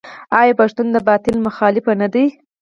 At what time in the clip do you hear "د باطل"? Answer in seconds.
0.91-1.35